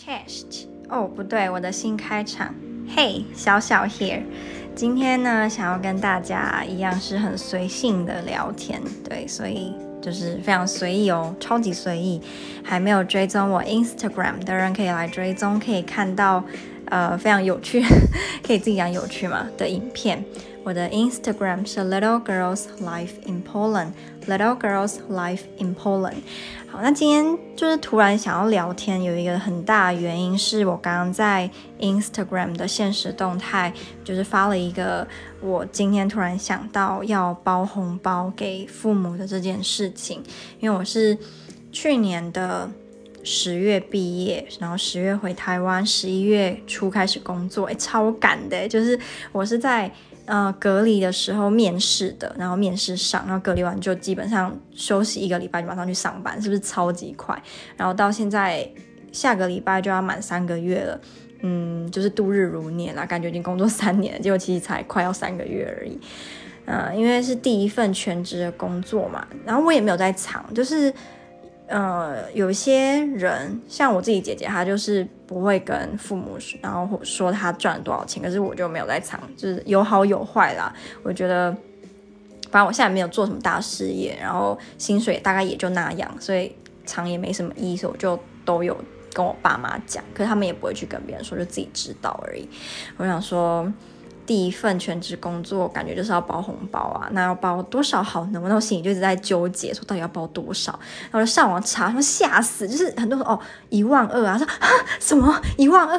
[0.00, 2.54] chest 哦，不对，我的新开场。
[2.96, 4.22] 嘿，小小 here，
[4.74, 12.20] 今天呢，想要跟大家一样是很随性的聊天，对，所以就是非常随意哦，超级随意。
[12.64, 16.42] 还没有追踪我 Instagram 的人可以来追踪，可以看到
[16.86, 17.84] 呃非常有趣，
[18.42, 20.24] 可以自己讲有趣嘛的影片。
[20.62, 26.18] 我的 Instagram 是 Little Girls Life in Poland，Little Girls Life in Poland。
[26.68, 33.72] 好，那今天就是突然想要聊天，有一个很大原因是我刚刚在 Instagram 的限时动态，
[34.04, 35.08] 就是发了一个
[35.40, 40.22] 我今天突然想到要包红包给父母的这件事情，
[40.60, 41.16] 因为我是
[41.72, 42.70] 去年的
[43.24, 49.00] 十月毕业，然后十月回台湾，十一月初开始工作，诶，超赶的，就是
[49.32, 49.90] 我是在。
[50.30, 57.36] 呃，隔离的时候面试的，然后面试上，然后隔离完就基本上休息一个礼拜就马上去上班，是不是超级快？
[57.76, 58.64] 然后到现在
[59.10, 61.00] 下个礼拜就要满三个月了，
[61.40, 65.98] 嗯，就是度日如年啦，感觉已经工作三年了，结果其实才快要三个月而已。
[66.64, 70.94] 呃，因为是第一份全职的工作嘛，然后我也没有在藏，就是。
[71.70, 80.74] 呃，有些人像我自己姐姐，她就是不会跟父母，然后说她赚了多少钱，可是我就没有在藏，就是有好有坏啦。
[81.04, 81.52] 我觉得，
[82.50, 86.52] 反正我现在没有做什么大事业，然后薪水大概也就那样，所以
[86.84, 88.76] 藏也没什么意思，我就都有
[89.12, 92.48] 跟我爸妈讲，可是他们也不会去跟别人说，就自己知道而已。
[92.96, 93.72] 我想说。
[94.30, 98.40] 第一份全职工作，感觉就是要包红包啊，那要包多少好呢？
[98.40, 100.70] 我那我心里就一直在纠结，说到底要包多少？
[101.10, 104.68] 然后就上网查，说吓死，就是很多人说哦一万二啊，说啊
[105.00, 105.98] 什么一万二？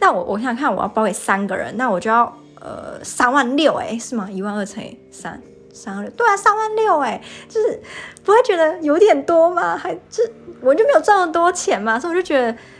[0.00, 4.26] 那我我想想看，我要包给三个人，那我就要呃三万六哎，是吗？
[4.30, 5.38] 一万二乘以三，
[5.70, 7.78] 三万六，对啊，三万六哎，就是
[8.22, 9.76] 不会觉得有点多吗？
[9.76, 10.24] 还就
[10.62, 12.56] 我就没有赚那么多钱嘛，所以我就觉得。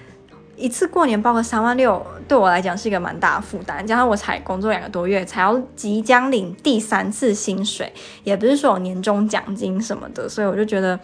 [0.57, 3.85] 一次过年包个三万六，对我来讲是一个蛮大的负担。
[3.87, 7.93] 加上我才工作两个多月，才要即将领第三次薪水，
[8.23, 10.99] 也不是说有年终奖金什么的，所以我就觉得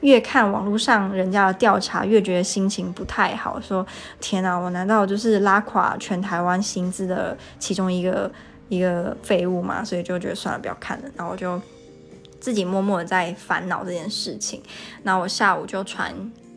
[0.00, 3.60] 越看网络上人家的调查，越觉得心情不太好。
[3.60, 3.86] 说
[4.20, 8.30] 天哪，我难道就是拉垮全台湾薪资的其中一个
[8.68, 9.84] 一个废物吗？
[9.84, 11.04] 所以就觉得算了，不要看了。
[11.16, 11.60] 然后我就
[12.40, 14.60] 自己默默的在烦恼这件事情。
[15.04, 16.12] 那我下午就传。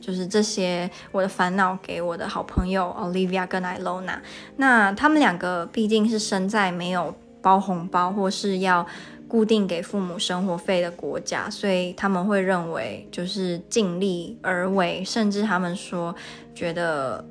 [0.10, 4.18] 就是这些我的烦恼给我的好朋友 Olivia 跟 Ilona，
[4.56, 8.84] 那他们两个毕竟是身在没有包红包或是要
[9.28, 16.16] 固定给父母生活费的国家，所以他们会认为就是尽力而为，甚至他们说
[16.56, 17.24] 觉得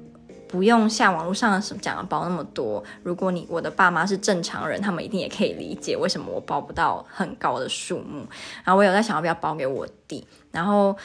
[0.47, 2.85] 不用像网络上什么讲的包那么多。
[3.03, 8.25] 如果你我的爸妈是正常人，他们一定也可以理解为什么我包不到很高的数目。
[8.63, 10.97] 然后我有在想要不要包给我弟，然后。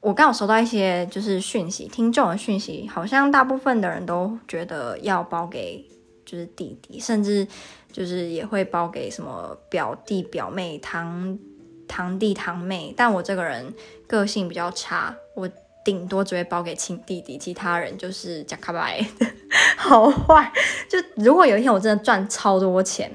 [0.00, 5.86] 我刚好收到一些就是讯息，听众的讯息，好像大部分的人都觉得要包给
[6.24, 7.46] 就是弟弟，甚至
[7.92, 11.38] 就是也会包给什么表弟表妹、堂
[11.86, 12.94] 堂弟堂妹。
[12.96, 13.74] 但我这个人
[14.06, 15.46] 个性比较差，我
[15.84, 19.06] 顶多只会包给亲弟弟，其他人就是假卡白，
[19.76, 20.50] 好坏。
[20.88, 23.10] 就如果有一天我真的赚超多钱。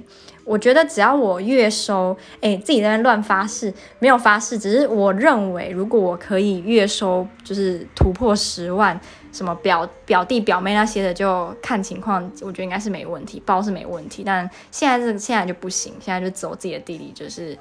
[0.46, 8.98] 我觉得只要我月收，哎，自己在那乱发誓，没有发誓，只是我认为，如果我可以月收就是突破十万，
[9.34, 14.24] 什么表表弟表妹那些的，就看情况，我觉得应该是没问题，包是没问题。
[14.24, 17.58] 但现在这个现在就不行，现在就走自己的弟弟，就是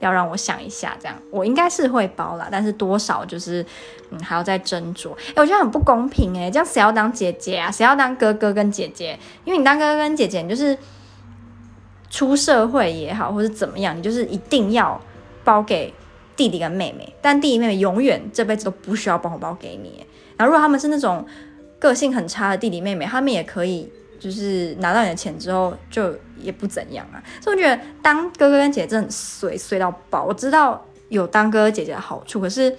[0.00, 3.62] 要让我想一下，这样我应该是会包啦，但是多少就是
[4.10, 5.12] 嗯还要再斟酌。
[5.34, 7.70] 哎，我觉得很不公平哎，这样谁要当姐姐啊？
[7.70, 9.18] 谁要当哥哥跟姐姐？
[9.44, 10.74] 因为你当哥哥跟姐姐，你就是。
[12.16, 14.98] 出社会也好，或是怎么样，你就是一定要
[15.44, 15.92] 包给
[16.34, 20.02] 弟弟跟妹妹，但弟弟妹妹永远这辈子都不需要包红包给你。
[20.38, 21.26] 然后如果他们是那种
[21.78, 27.22] 个性很差的弟弟妹妹，他们也可以就是拿到你的钱之后就也不怎样啊。
[27.38, 30.24] 所以我觉得当哥哥跟姐姐真的很衰，衰到爆。
[30.24, 32.74] 我知道有当哥哥姐姐的好处，可是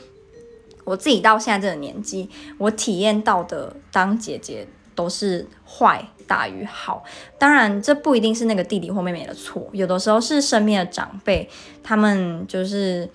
[0.83, 2.27] 我自己到现在这个年纪，
[2.57, 6.03] 我体验到的当姐姐都是坏。
[6.27, 7.03] 大于好，
[7.39, 11.49] 当然这不一定是那个弟弟或妹妹的错，有的时候是身边的长辈，
[11.81, 13.09] 他们就是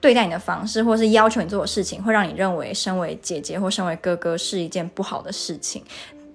[0.00, 5.82] 对待你的方式，或是要求你做的事情，会让你认为身为姐姐或身为哥哥是一件不好的事情。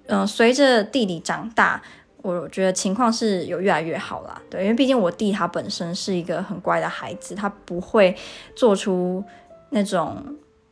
[0.07, 1.81] 嗯、随着弟弟长大，
[2.21, 4.41] 我觉得情况是有越来越好啦。
[4.49, 8.15] 对，因为毕竟我弟他本身是一个很乖的孩子，他不会
[8.55, 9.23] 做出
[9.69, 10.17] 那种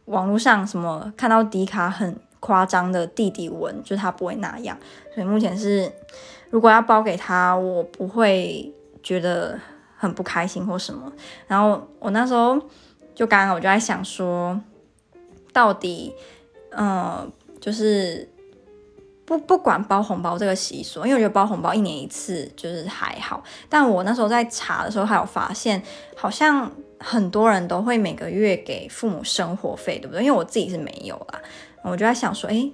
[0.05, 2.17] 网络上什么看到迪卡很。
[2.39, 4.77] 夸张的弟弟文，就是他不会那样，
[5.13, 5.91] 所以目前是，
[6.49, 9.59] 如果要包给他，我不会觉得
[9.97, 11.11] 很不开心或什么。
[11.47, 12.59] 然后我那时候
[13.13, 14.59] 就刚刚我就在想说，
[15.51, 16.13] 到底，
[16.71, 18.29] 嗯、呃，就是
[19.25, 23.43] 不不管包红包这个习俗，因为我觉得包红包一年一次就是还好。
[23.67, 25.83] 但我那时候在查的时候，还有发现，
[26.15, 30.23] 好像很多人都会每个月给父母生活费，对不对？
[30.23, 31.41] 因为我自己是没有啦，
[31.83, 32.71] 我就在想说，诶。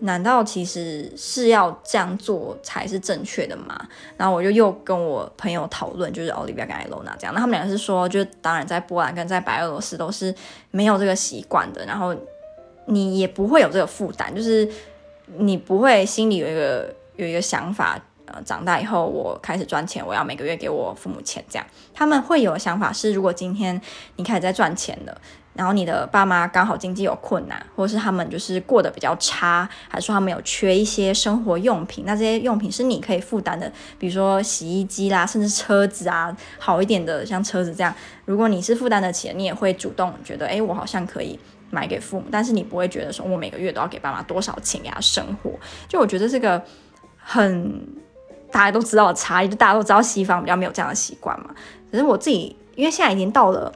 [0.00, 3.80] 难道其实是要这样做才是正确的吗？
[4.16, 10.34] 然后我就又跟我朋友讨论，就是 Olivia 跟 Ilona 这样，那他们两个是说，就当然在波兰跟在白俄罗斯都是
[10.72, 12.14] 没有这个习惯的，然后
[12.86, 14.68] 你也不会有这个负担，就是
[15.38, 17.96] 你不会心里有一个有一个想法，
[18.26, 21.64] 呃，长大以后我开始赚钱，我要每个月给我父母钱这样，
[21.94, 23.80] 他们会有想法是，如果今天
[24.16, 25.20] 你开始在赚钱了。
[25.54, 41.38] 然后你的爸妈刚好经济有困难，或是他们就是过得比较差，还是说他们有缺一些生活用品，那这些用品是你可以负担的，比如说洗衣机啦，甚至车子啊，好一点的像车子这样，如果你是负担得起，你也会主动觉得，哎，我好像可以
[41.70, 45.52] 买给父母，但是你不会觉得说我每个月都要给爸妈多少钱给他生活，
[45.88, 46.60] 就我觉得这个
[47.16, 47.80] 很
[48.50, 51.54] 大家都知道的差异，就大家都知道西方比较没有这样的习惯嘛，
[51.92, 53.72] 可是我自己因为现在已经到了。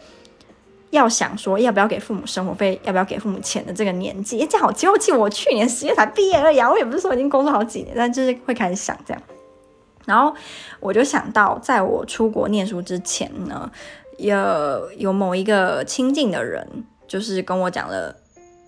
[0.90, 9.22] 要想说要不要给父母生活费，要不要给父母钱的这个年纪，正好就记我去年十月才毕业而已，我也不是说已经工作好几年，但就是会开始想这样。
[10.06, 10.34] 然后
[10.80, 13.70] 我就想到，在我出国念书之前呢，
[14.16, 16.66] 有有某一个亲近的人，
[17.06, 18.14] 就是跟我讲了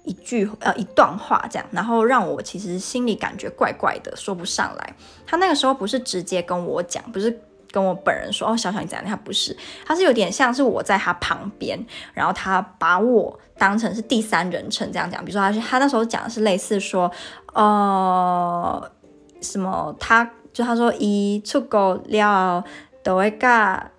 [0.04, 4.94] 一句呃一段话这样，然后让我其实心里感觉怪怪的，说不上来。
[5.26, 7.40] 他那个时候不是直接跟我讲，不是。
[7.70, 9.06] 跟我本人说哦，小小你怎样？
[9.06, 9.56] 他不是，
[9.86, 11.78] 他是有点像是我在他旁边，
[12.12, 15.24] 然后他把我当成是第三人称这样讲。
[15.24, 17.10] 比如说他，他他那时候讲的是类似说，
[17.52, 18.90] 呃，
[19.40, 19.94] 什么？
[20.00, 22.64] 他就他说一出国了
[23.04, 23.48] 都会跟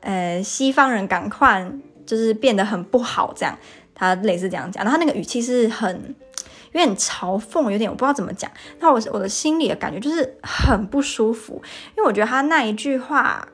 [0.02, 1.66] 呃西方人赶快
[2.06, 3.58] 就是变得很不好这样。
[3.96, 6.14] 他类似这样讲，然后他那个语气是很
[6.74, 8.52] 有点嘲讽，有点我不知道怎么讲。
[8.80, 11.62] 那我我的心里的感觉就是很不舒服，
[11.96, 13.48] 因为我觉得他那一句话。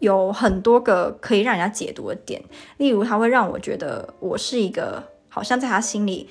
[0.00, 2.40] 有很多个可以让人家解读的点，
[2.76, 6.28] 例如他会让我觉得我是一个好像在他心里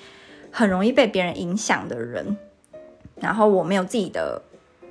[0.52, 2.38] 很容易被别人影响的人，
[3.16, 4.42] 然后我没有自己的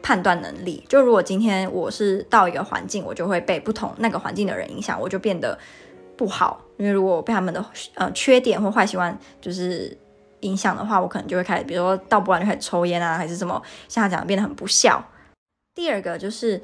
[0.03, 0.85] 判断能力。
[0.89, 5.59] 就如果今天我是到一个环境，我就会被不同那个环境的人影响，我就变得
[6.17, 6.61] 不好。
[6.77, 7.65] 因为如果我被他们的
[7.95, 9.97] 呃缺点或坏习惯就是
[10.41, 15.03] 影响的话，我可能就会开始，比如说到不完就开始抽烟啊，还是什么，像他讲变得很不孝。
[15.75, 16.63] 第二个就是。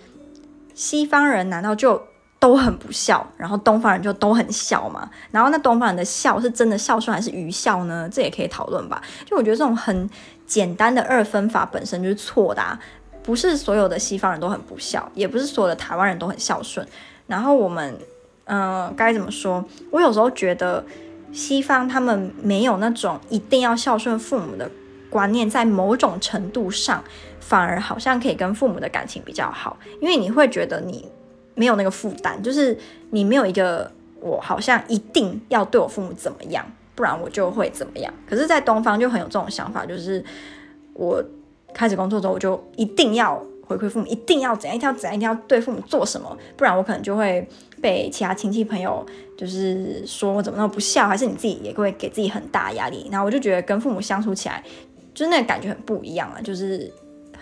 [0.75, 2.03] 西方人难道就
[2.39, 5.09] 都很不孝，然后东方人就都很孝吗？
[5.31, 8.09] 然后那东方人的孝是真的孝顺还是愚孝呢？
[8.11, 9.01] 这也可以讨论吧。
[9.25, 10.09] 就我觉得这种很
[10.47, 12.79] 简单的二分法本身就是错的啊，
[13.23, 16.87] 不是所有的西方人都很不孝，也不是所有的台湾人都很孝顺。
[17.27, 17.97] 然后我们，
[18.45, 19.65] 嗯、呃，该怎么说？
[19.91, 20.85] 我有时候觉得
[21.33, 24.69] 西方他们没有那种一定要孝顺父母的
[25.13, 27.05] 观念，在某种程度上。
[27.45, 31.07] 反而好像可以跟父母的感情比较好，因为你会觉得你
[31.55, 32.75] 没有那个负担，就是
[33.11, 36.65] 你没有一个我好像一定要对我父母怎么样，
[36.95, 38.15] 不然我就会怎么样。
[38.27, 40.25] 可是，在东方就很有这种想法，就是
[40.95, 41.23] 我
[41.75, 47.47] 开始工作之后，我就一定要回馈父母，一定要怎样，一定要怎样，一定要对父母做什么，不然我可能就会
[47.83, 49.05] 被其他亲戚朋友
[49.37, 53.09] 就是说我怎么那么不孝，还是你自己也会给自己很大压力。
[53.11, 54.63] 然后我就觉得跟父母相处起来，
[55.15, 56.93] 就是那个感觉很不一样啊，就是。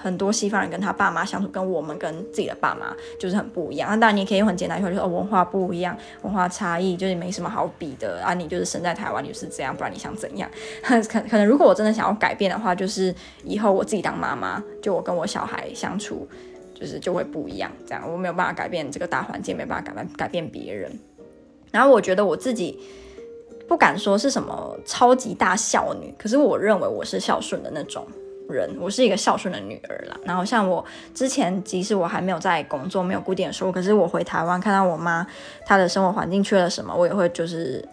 [0.03, 3.91] 很多西方人跟他爸妈相处，跟我们跟自己的爸妈就是很不一样。
[3.91, 8.33] 那当然你可以很简单的话，就是哦，文化不一样，文化差异就是没什么好比的啊。
[8.33, 10.51] 你就是生在台湾，你就是这样，不然你想怎样？
[10.83, 13.15] 可可能如果我真的想要改变的话，就是
[13.45, 16.27] 以后我自己当妈妈，就我跟我小孩相处，
[16.73, 17.71] 就是就会不一样。
[17.87, 20.91] 这样我没有办法改变这个大环境，没办法改变改变别人。
[21.71, 22.81] 然后我觉得我自己
[23.71, 28.05] 不敢说是什么超级大孝女，可是我认为我是孝顺的那种。
[28.49, 30.17] 人，我是一个孝顺的女儿啦。
[30.25, 30.85] 然后像我
[31.15, 35.25] 之前，即使我还没有在工作，没有固定的收入，可是我回台湾看到我妈
[35.65, 37.89] 她的生活环境缺了什么，我也会就是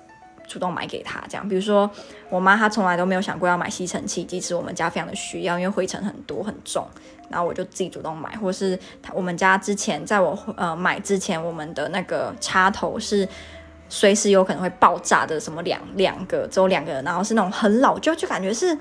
[0.47, 1.23] 主动买给她。
[1.29, 1.87] 这样，比如说
[2.27, 6.87] 我妈她从来都没有想过要买吸尘器，即使我们家非常的需要，因为灰尘很多很重，
[7.29, 8.35] 然后我就自己主动买。
[8.37, 8.79] 或是
[9.13, 13.29] 我们家之前在我呃买之前，我们的那个插头是
[13.89, 18.77] 随时有可能会爆炸的，什么两两个只有两个人，然后是那种很老旧，就感觉是。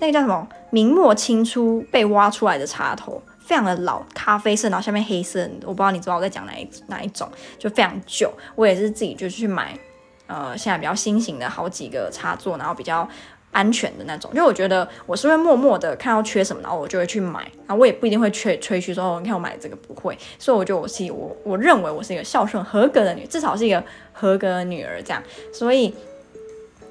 [0.00, 0.46] 那个叫什么？
[0.70, 5.48] 明末清初被挖出来的插头，非常的老，咖啡色，然后下面黑色。
[5.62, 8.28] 我不知道你知道我在讲哪一哪一种，就非常旧。
[8.56, 9.78] 我也是自己就去买，
[10.26, 13.08] 呃，现在比较新型的好几个插座，然后比较
[13.54, 14.30] 安全的那种。
[14.34, 17.40] 因为我觉得我是会默默的看到缺什么，然后我就会去买。
[17.66, 20.14] 然后我也不一定会吹吹嘘说，哦，你看我买这个不会。
[20.38, 23.82] 所以我觉得我是我我认为我是一个孝顺合格的女，至少是一个
[24.12, 25.22] 合格的女儿这样。
[25.52, 25.94] 所以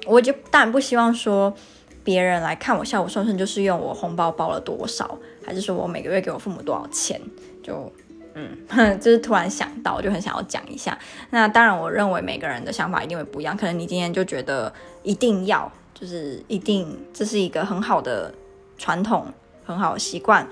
[0.06, 1.54] 我就当然不希望说。
[2.04, 7.18] 别人来看我孝不孝顺，就是用我红包包了多少，还是说我每个月给我父母多少钱？
[7.62, 7.90] 就
[8.34, 8.54] 嗯，
[9.00, 10.98] 就是突然想到，就很想要讲一下。
[11.30, 13.56] 那当然，我认为每个人的想法一定会不一样。
[13.56, 14.70] 可能你今天就觉得
[15.02, 18.34] 一定要，就是一定这是一个很好的
[18.76, 19.26] 传统，
[19.64, 20.46] 很好的习惯。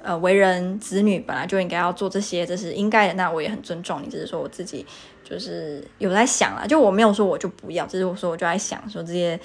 [0.00, 3.14] 呃，为人子女本来就应该要做这些，这是应该的。
[3.14, 4.86] 那我也很尊重你，只是说我自己
[5.24, 9.38] 就是有在想啦，就我没有说我就不要，只是我说我就在想说这些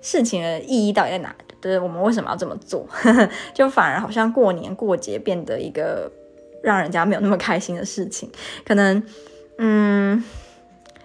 [0.00, 1.34] 事情的意义到底在哪？
[1.60, 2.88] 就是我们为什么要这么做？
[3.52, 6.10] 就反而好像过年过节变得一个
[6.62, 8.30] 让人家没有那么开心的事情，
[8.64, 9.00] 可能
[9.58, 10.24] 嗯，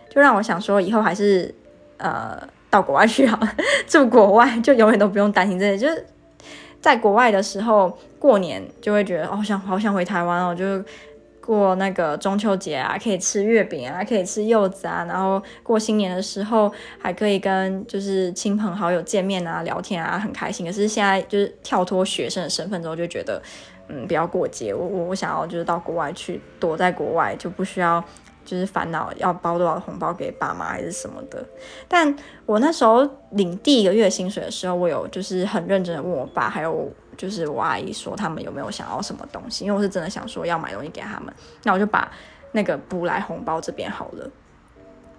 [0.10, 1.54] 就让我想说以后还是
[1.98, 3.54] 呃到国外去好了，
[3.88, 6.06] 住国外就永远都不用担心这些，就是。
[6.80, 10.82] 在国外的时候，过年就会觉得好想好想回台湾哦，就
[11.42, 20.68] 过那个中秋节啊，可以吃月饼啊，可以吃柚子啊，然后过新年的时候还可以跟就是亲朋好友见面啊、聊天啊，很开心。
[20.68, 23.42] 可是现在就是跳脱学生的身份之后，就觉得
[23.90, 28.02] 嗯，不要过节，我我我想要就是到国外去，躲在国外就不需要。
[28.48, 31.46] 就是烦恼要包多少红包给爸妈还是什么的，
[31.86, 42.10] 但我那时候领第一个月薪水的时候，我有就是很认真的问我爸还有就是我阿姨说他们有没有想要什么东西，因为我是真的想说要买东西给他们，那我就把
[42.54, 44.32] 那个补来红包这边好了。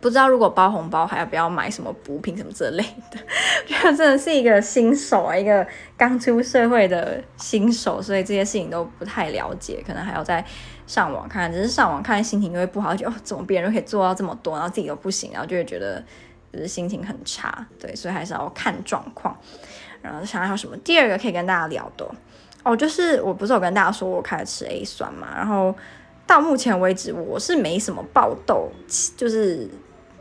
[0.01, 3.19] 不知道如果包红包还要不要买什么补品什么之类的，
[3.67, 5.67] 觉得真的是一个新手啊，一个
[5.97, 10.43] 刚出社会的新手，所以这些事情都不太了解，可能还要再
[10.89, 11.53] 上网看。
[11.53, 16.03] 只是上网看心情就会不好，就哦，怎么别人都可以做到这么多，然后自己都不行，然后就会觉得
[16.53, 17.65] 就是心情很差。
[17.79, 19.39] 对，所以还是要看状况。
[20.03, 20.77] 然后想要什么？
[20.79, 22.11] 第二个可以跟大家聊的
[22.65, 25.73] 哦，就是我不是有跟大家说我开始吃 A 酸嘛，然后
[26.27, 28.71] 到目前为止我是没什么爆痘，
[29.17, 29.69] 就是。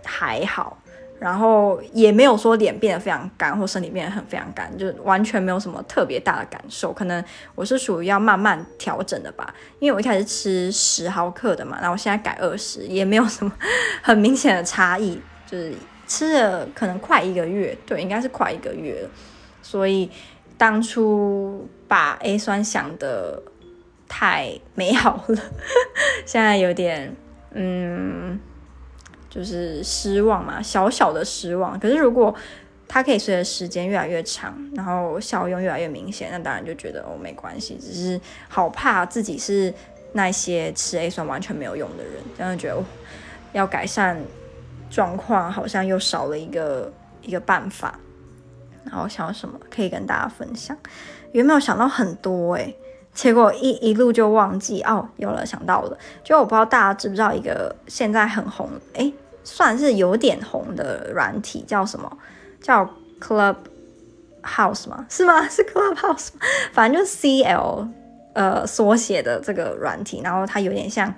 [0.09, 0.77] 还好，
[1.19, 6.93] 然后也没有说脸变得非常干或身体变得很非常干，就完全没有什么特别大的感受。
[6.93, 7.23] 可能
[7.55, 13.51] 我是属于要慢慢调整的吧，因为我一开始吃十毫克的嘛，然后我现在改二十，也没有什么
[14.03, 15.73] 很明显的差异，就是
[16.07, 19.09] 吃了可能快一个月，对，应该是快一个月了。
[19.63, 20.09] 所以
[20.55, 23.41] 当初把 A 酸想得
[24.07, 25.41] 太美好了，
[26.27, 27.15] 现在有点
[27.53, 28.39] 嗯。
[29.37, 31.79] 就是失望嘛，小小的失望。
[31.79, 32.33] 可是如果
[32.87, 37.77] 它可以随着时间越来越长，然后效用越来越明显，那当然就觉得哦没关系。
[37.79, 39.71] 只是好怕自己是
[40.13, 42.83] 那些吃 A 酸完全没有用的人，这样觉得、哦、
[43.53, 44.19] 要改善
[44.89, 46.91] 状况，好像又少了一个
[47.21, 47.99] 一个办法。
[48.83, 50.75] 然后想要什么可以跟大家分享？
[51.33, 52.73] 有没有想到很多诶、
[53.13, 55.09] 结果一一路就忘记哦。
[55.17, 59.13] 有了，想到了，就我不知道大家知不知道一个现在很红诶。
[59.47, 62.17] 算是有点红的软体，叫什么？
[62.59, 62.85] 叫
[63.21, 65.05] Clubhouse 吗？
[65.09, 65.41] 是吗？
[65.47, 66.41] 是 Clubhouse 吗？
[66.73, 67.87] 反正就是 C L
[68.33, 71.13] 呃缩写的这个软体，然后它有点像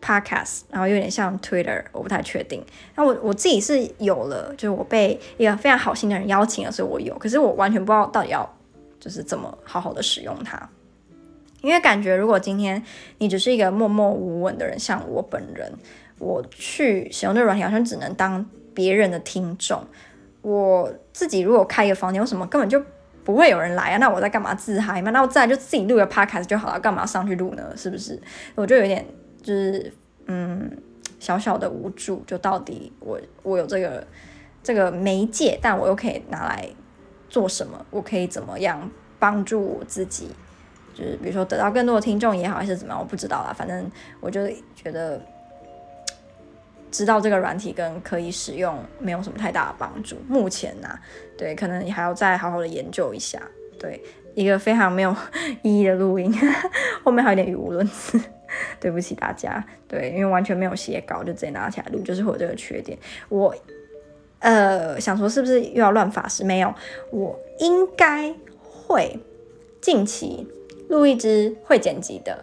[0.00, 2.64] Podcast，然后有点像 Twitter，我不太确定。
[2.94, 7.14] 那我我自己是有了，就是我被一个非常好心的人邀请了，所以我有。
[7.18, 8.50] 可是我完全不知道到底要
[8.98, 10.58] 就是怎么好好的使用它，
[11.60, 12.82] 因为感觉如果今天
[13.18, 15.70] 你只是一个默默无闻的人，像我本人。
[16.18, 19.84] 我去使用这个软体，好像只能当别人的听众。
[20.42, 22.80] 我自己如果开一个房间，为什么根本就
[23.24, 23.96] 不会有人来啊？
[23.98, 25.10] 那我在干嘛自嗨嘛？
[25.10, 27.72] 那我自然就自己录个 podcast 就好了，干嘛上去录呢？
[27.76, 28.20] 是不是？
[28.54, 29.04] 我就有点
[29.42, 29.92] 就是
[30.26, 30.70] 嗯
[31.18, 32.22] 小小的无助。
[32.26, 34.06] 就到底我我有这个
[34.62, 36.64] 这个媒介，但我又可以拿来
[37.28, 37.84] 做什么？
[37.90, 40.28] 我可以怎么样帮助我自己？
[40.94, 43.00] 就是比如说得到更多的听众也好，还是怎么样？
[43.00, 43.52] 我不知道啦。
[43.52, 45.20] 反正我就觉得。
[46.96, 50.98] 知道这个软体跟可以使用没有什么太大的帮助，目前呢、啊，
[51.36, 53.38] 对，可能你还要再好好的研究一下。
[53.78, 54.02] 对，
[54.34, 55.14] 一个非常没有
[55.60, 56.34] 意义的录音，
[57.04, 58.18] 后面还有点语无伦次，
[58.80, 59.62] 对不起大家。
[59.86, 62.98] 对，因为完全没有写稿，就直接拿起来录，就是会有这个缺点。
[63.28, 63.54] 我
[64.38, 66.42] 呃想说是不是又要乱发誓？
[66.44, 66.74] 没有，
[67.10, 69.18] 我应该会
[69.82, 70.48] 近期
[70.88, 72.42] 录一支会剪辑的，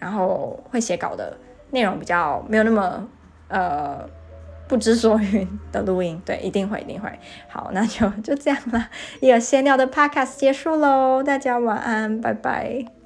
[0.00, 1.38] 然后会写稿的
[1.70, 3.08] 内容比较没有那么。
[3.52, 4.08] 呃，
[4.66, 7.10] 不知所云的录音， 对，一定会，一定会。
[7.48, 8.88] 好，那就就这样了，
[9.20, 13.01] 一个闲聊的 podcast 结束喽，大家晚安，拜拜。